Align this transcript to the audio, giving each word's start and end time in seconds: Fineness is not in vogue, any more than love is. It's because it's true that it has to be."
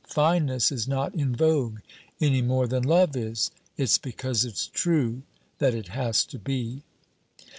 Fineness 0.09 0.71
is 0.71 0.87
not 0.87 1.13
in 1.13 1.35
vogue, 1.35 1.77
any 2.19 2.41
more 2.41 2.65
than 2.65 2.81
love 2.81 3.15
is. 3.15 3.51
It's 3.77 3.99
because 3.99 4.45
it's 4.45 4.65
true 4.65 5.21
that 5.59 5.75
it 5.75 5.89
has 5.89 6.25
to 6.25 6.39
be." 6.39 6.81